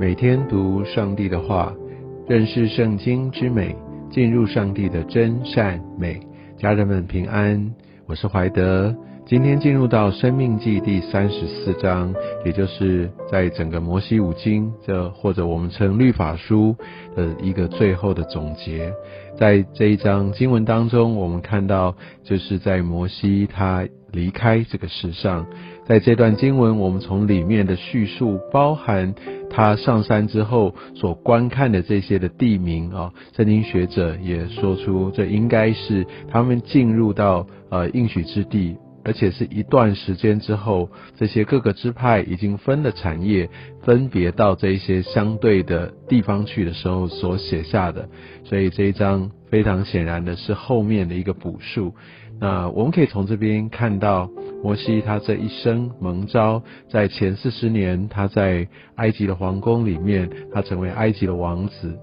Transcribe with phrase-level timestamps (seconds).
[0.00, 1.70] 每天读上帝的话，
[2.26, 3.76] 认识圣经之美，
[4.10, 6.18] 进入上帝的真善美。
[6.56, 7.74] 家人们平安，
[8.06, 8.96] 我是怀德。
[9.26, 12.14] 今天进入到《生命记》第三十四章，
[12.46, 16.74] 也就是在整个摩西五经，这或者我们称律法书
[17.14, 18.90] 的一个最后的总结。
[19.36, 25.46] 在这一章经文当中，我们看到，就是在摩西他离开这个世上，
[25.90, 29.12] 在这段经文，我们从里面的叙述包含。
[29.50, 43.50] 他上山之后所观看的这些的地名啊，圣经学者也说出，这应该是他们进入到呃应许之地，而且是一段时间之后，这些各个支派已经分了产业，
[43.82, 48.08] 分别到这一些相对的地方去的时候所写下的。
[48.44, 51.96] 所以这一章非常显然的是后面的一个补述。
[52.40, 54.30] 那我们可以从这边看到。
[54.62, 61.98] 摩西他这一生蒙召，在前四十年，他在埃及的皇宫里面，他成为埃及的王子。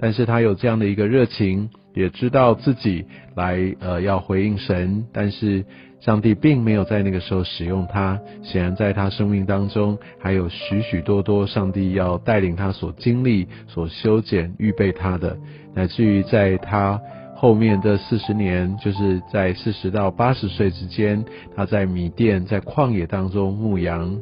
[0.00, 3.04] 但是他有这样的一个热情，也知道自己
[3.36, 5.64] 来呃要回应神，但是
[6.00, 8.18] 上帝并没有在那个时候使用他。
[8.42, 15.36] 显然在他生命当中，还有许许多多上帝要带领他所经历、所修剪、预备他的，
[15.74, 17.00] 乃至于在他。
[17.40, 24.20] 后面的四十年，就是在四十到八十岁之间，他在米店在旷野当中牧羊，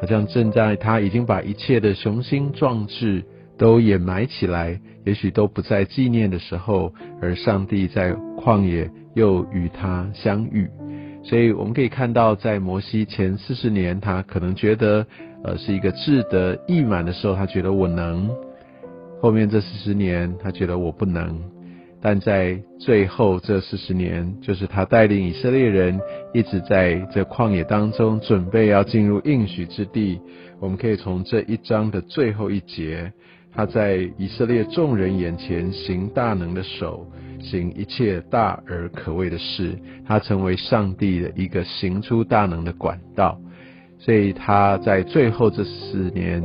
[0.00, 3.24] 好像正在他已经把一切的雄心壮志
[3.56, 6.92] 都掩埋起来，也许都不再纪念的时候，
[7.22, 10.68] 而上帝在旷野又与他相遇。
[11.22, 15.06] 所以我们可以看到，在摩西前四十年，他可能觉得
[15.44, 18.28] 呃是一个志得意满的时候，他觉得我能；
[19.22, 21.40] 后面这四十年，他觉得我不能。
[22.06, 26.00] 但在最后这四十年，就是他带领以色列人
[26.32, 30.20] 一直在这旷野当中，准备要进入应许之地。
[30.60, 33.12] 我们可以从这一章的最后一节，
[33.52, 37.04] 他在以色列众人眼前行大能的手，
[37.40, 39.76] 行一切大而可畏的事，
[40.06, 43.36] 他成为上帝的一个行出大能的管道。
[43.98, 46.40] 所以他在最后这四年，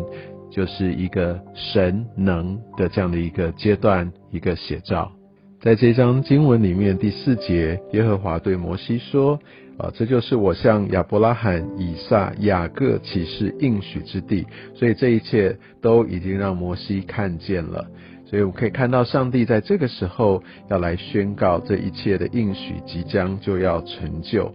[0.50, 5.12] 就是一个神能的这样的一个阶段，一个写照。
[5.64, 9.40] 在这章经文里面第四节，耶和华对摩西说
[9.78, 17.86] ：“啊，这就是我向亚伯拉罕、以撒、雅各启示应许之地。”所以这一切都已经让摩西看见了。
[18.26, 24.52] 所以我们可以看到，上帝在这个时候要来宣告这一切的应许即将就要成就。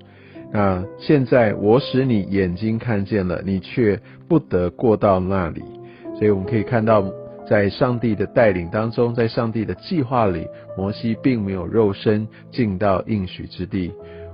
[0.53, 5.63] 那现在我使你眼睛看见了，你却不得过到那里。
[6.19, 7.09] 所以我们可以看到。
[7.49, 10.47] 在上帝的带领当中，在上帝的计划里，
[10.77, 13.93] 摩西并没有肉身进到应许之地。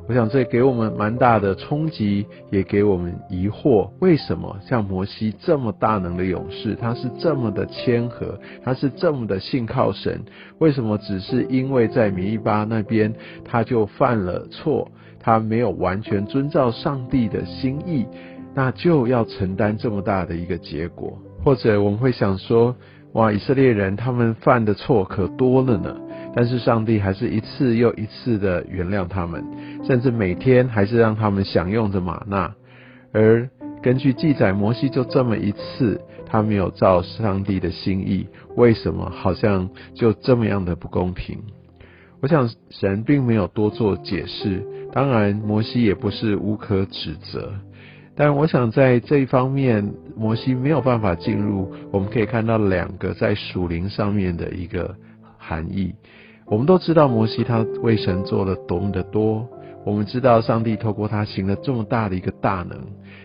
[0.09, 10.21] 我想这给我们蛮大的冲击，也给我们疑惑：为什么像摩西这么大能的勇士，他是这么的谦和，他是这么的信靠神？
[10.59, 13.15] 为什么只是因为在米利巴那边
[13.45, 14.91] 他就犯了错，
[15.21, 18.05] 他没有完全遵照上帝的心意，
[18.55, 21.17] 那就要承担这么大的一个结果？
[21.45, 22.75] 或者我们会想说？
[23.13, 23.31] 哇！
[23.31, 25.97] 以色列人他们犯的错可多了呢，
[26.35, 29.45] 但是上帝还是一次又一次的原谅他们，
[29.85, 32.55] 甚至每天还是让他们享用着玛纳。
[33.13, 33.49] 而
[33.83, 41.39] 根据记载，摩西就这么一次，他没有照上帝的心意，为什么好像就这么样的不公平？
[42.23, 47.53] 我想神并没有多做解释，当然摩西也不是无可指责。
[48.25, 49.85] 但我想在这一方面，
[50.15, 51.69] 摩西没有办法进入。
[51.91, 54.95] 我们可以看到两个在属灵上面的一个
[55.37, 55.93] 含义。
[56.47, 59.45] 我们都知道摩西他为神做了多么的多，
[59.85, 62.79] 我们知道上帝透过他行了这么大的一个大能。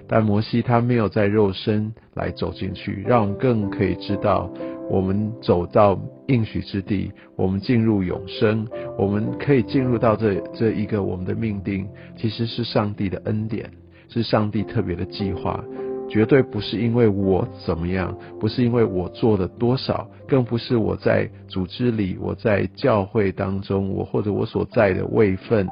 [0.07, 4.51] 但摩西他没有在肉身来走进去，让我们更可以知道，
[4.89, 13.69] 我们走到应许之地，我们进入永生，我们可以进入到这这一个我们的命定，其实是上帝的恩典。
[14.09, 15.63] 是上帝特别的计划，
[16.09, 25.67] 绝对不是因为我怎么样，不是因为我做了多少，更不是我在组织里，我在教会当中，我或者我所在的位分，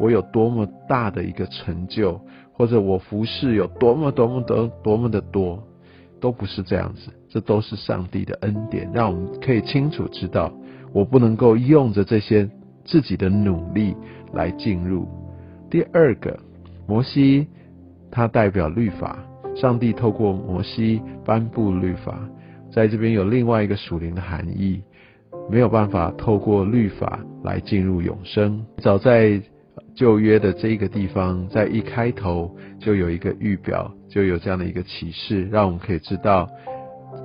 [0.00, 2.20] 我有多么大的一个成就，
[2.52, 5.62] 或者我服侍有多么多么多多么的多，
[6.20, 10.52] 都不是这样子，这都是上帝的恩典，让我们可以清楚知道，
[10.92, 12.50] 我不能够用着这些
[12.84, 13.94] 自己的努力
[14.32, 15.06] 来进入。
[15.70, 16.36] 第二个，
[16.88, 17.46] 摩西。
[18.10, 19.18] 它代表律法，
[19.54, 22.18] 上帝透过摩西颁布律法，
[22.72, 24.82] 在这边有另外一个属灵的含义，
[25.50, 28.64] 没有办法透过律法来进入永生。
[28.78, 29.40] 早在
[29.94, 36.48] 旧约的这个地方，在一开头就有一个预表，就有这样的一个启示，让我们可以知道，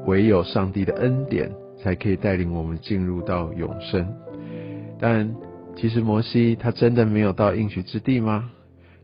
[0.06, 1.52] 唯有上帝的恩典
[1.82, 4.08] 才可以带领我们进入到永生。
[5.00, 5.36] 但
[5.76, 8.50] 其实摩西他真的没有到应许之地吗？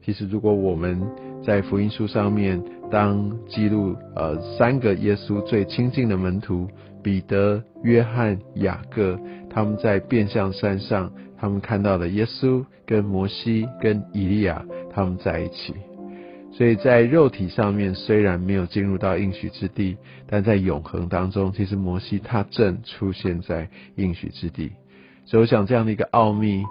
[0.03, 0.99] 其实如果我们
[1.41, 6.67] 在福音书上面，当记录呃三个耶稣最亲近的门徒
[7.01, 9.17] 彼得、约翰、雅各，
[9.49, 15.73] 他们在变相山上，他们看到了耶稣跟摩西跟以利亚他们在一起。
[16.51, 19.95] 所以在肉体上面虽然没有进入到应许之地，
[20.27, 24.71] 但在永恒当中，其实摩西他正出现在应许之地。
[25.25, 26.63] 所以我想这样的一个奥秘，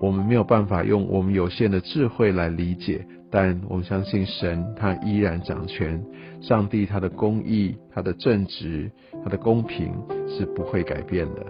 [0.00, 3.06] 我们没有办法用我们有限的智慧来理解，
[3.38, 6.02] 但我们相信神他依然掌权，
[6.40, 8.90] 上帝他的公义、他的正直、
[9.22, 9.92] 他的公平
[10.26, 11.44] 是不会改变的。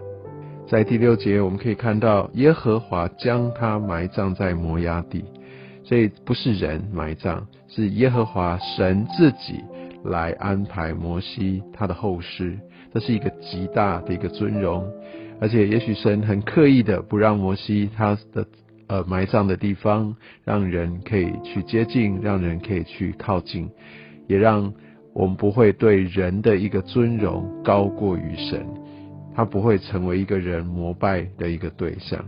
[0.67, 5.25] 在第六节我们可以看到，耶和华将他埋葬在摩崖地。
[5.85, 9.63] 所以不是人埋葬，是耶和华神自己
[10.03, 12.59] 来安排摩西他的后事，
[12.93, 14.85] 这是一个极大的一个尊荣，
[15.41, 18.45] 而且也许神很刻意的不让摩西他的
[18.89, 23.69] 呃埋葬的地方让人可以去接近，让人可以去靠近，
[24.27, 24.73] 也让
[25.13, 28.67] 我们不会对人的一个尊荣高过于神，
[29.35, 32.25] 他不会成为一个人膜拜的一个对象。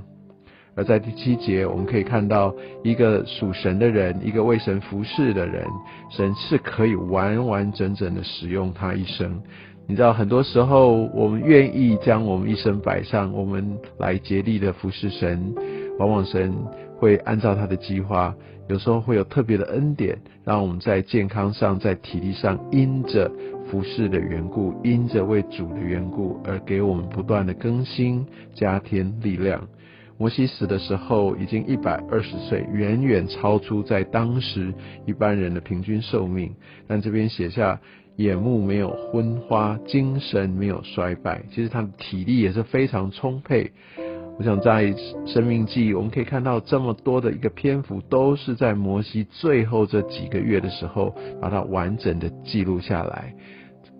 [0.74, 5.66] 而在第七节，我们可以看到一个属神的人，一个为神服侍的人，
[6.08, 9.42] 神是可以完完整整的使用他一生。
[9.88, 15.52] 你知道，很多时候我们愿意将我们一生摆上，我们来竭力的服侍神，
[15.98, 16.54] 往往神
[16.96, 18.34] 会按照他的计划，
[18.68, 23.30] 有时候会有特别的恩典，让我们在健康上、在体力上，因着
[23.70, 28.24] 服侍的缘故，因着为主的缘故，而给我们不断的更新、
[28.54, 29.66] 加添力量。
[30.20, 34.74] 摩西死的时候已经一百二十岁，远远超出在当时
[35.06, 36.52] 一般人的平均寿命。
[36.88, 37.80] 但这边写下
[38.16, 43.70] 眼目没有昏花，精神没有衰败，其实他的体力也是非常充沛。
[44.38, 44.94] 我想在
[45.26, 53.34] 生命记，我们可以看到这么多的一个篇幅，都是在摩西最后这几个月的时候，把它完整的记录下来。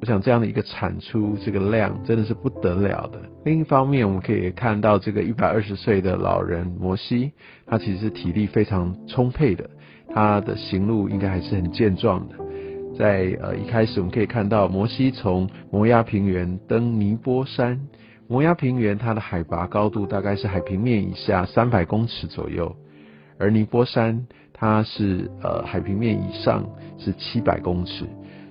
[0.01, 3.21] 我想这样的一个产出，这个量真的是不得了的。
[3.45, 7.33] 另一方面，我们可以看到这个一百二十岁的老人摩西，
[7.67, 9.69] 他其实体力非常充沛的，
[10.15, 12.37] 他的行路应该还是很健壮的。
[12.97, 17.81] 在呃一开始，我们可以看到摩西从摩崖平原登尼波山，
[18.29, 22.77] 摩崖平原它的海拔高度大概是海平面以下三百公尺左右，
[23.39, 26.65] 而尼波山它是呃海平面以上
[26.99, 28.05] 是七百公尺。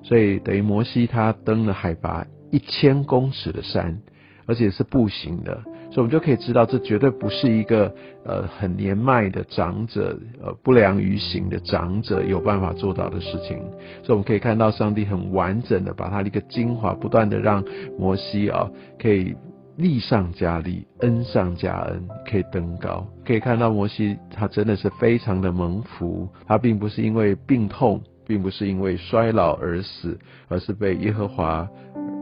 [0.03, 3.99] 所以等于摩西他登了海拔一千公尺的山，
[4.45, 13.57] 而且是步行的，所以我们就可以知道，这绝对不是一个呃很年迈的长者，呃不良于行的长者有办法做到的事情。
[14.01, 17.61] 所以我们可以看到，上帝很完整的把他的一个精华，不断的让
[17.99, 19.35] 摩西啊可以
[19.77, 23.07] 力上加力，恩上加恩，可以登高。
[23.25, 28.01] 可以看到摩西他真的是非常的蒙福，他并不是因为病痛。
[28.29, 30.19] 并不是因为衰老而死，
[30.49, 31.65] 而是被耶和华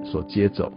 [0.04, 0.72] 所接走。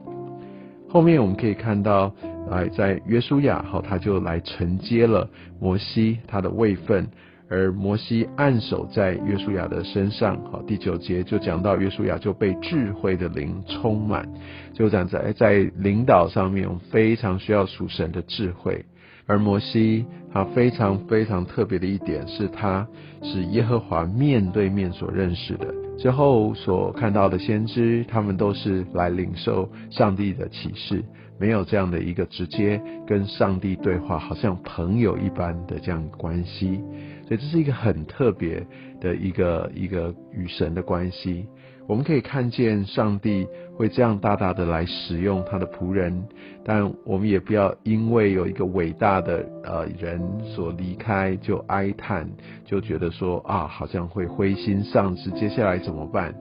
[0.88, 2.10] 后面我们可以看到，
[2.48, 5.28] 来在约书亚，好，他就来承接了
[5.60, 7.06] 摩西他的位分，
[7.50, 14.28] 而摩西按手在约书亚的身上，好，第九节就讲到约书亚就被智慧的灵充满，
[14.74, 18.84] 就讲在在领导上面，我们非常需要属神的智慧。
[19.26, 22.86] 而摩西他非常非常特别的一点是，他
[23.22, 25.66] 是耶和华面对面所认识的。
[25.98, 31.04] 之后所看到的先知，他们都是来领受上帝的启示，
[31.38, 36.80] 没有这样的一个直接跟上帝对话，好像朋友一般的这样关系。
[37.28, 38.66] 所以这是一个很特别
[39.02, 41.46] 的一个一个与神的关系。
[41.86, 46.22] 我们可以看见上帝会这样大大的来使用他的仆人，
[46.64, 52.26] 但我们也不要因为有一个伟大的呃人所离开就哀叹，
[52.64, 56.34] 就觉得说啊好像会灰心丧志，接下来怎么办？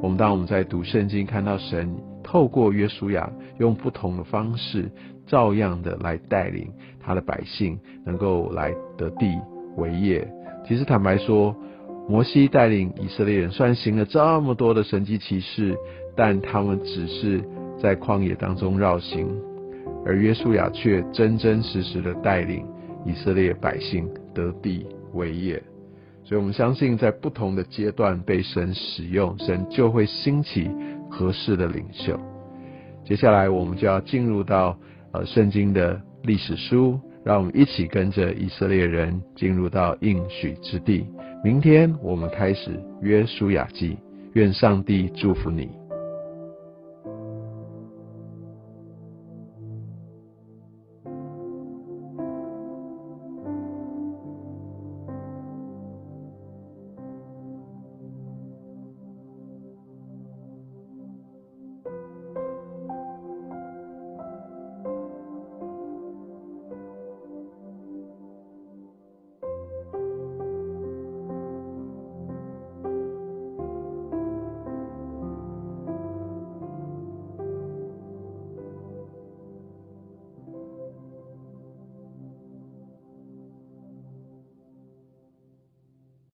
[0.00, 4.90] 我们当我们在读圣经，看到神透过约书亚用不同的方式，
[5.26, 6.68] 照样的来带领
[7.00, 9.36] 他的百姓，能够来得地
[9.76, 10.26] 为业。
[10.66, 11.54] 其实坦白说。
[12.08, 15.78] 摩西带领以色列人，虽然行了这么多的神迹奇事，
[16.16, 17.40] 但他们只是
[17.80, 19.28] 在旷野当中绕行，
[20.04, 22.66] 而约书亚却真真实实的带领
[23.06, 25.62] 以色列百姓得地为业。
[26.24, 30.68] 所以，我们相信，在不同的阶段被神使用，神就会兴起
[31.08, 32.18] 合适的领袖。
[33.04, 34.76] 接下来，我们就要进入到
[35.12, 41.06] 呃圣经的历史书，让我们一起跟着以色列人进入到应许之地。
[41.44, 43.96] 明天我们开始约书亚记，
[44.34, 45.68] 愿上帝祝福你。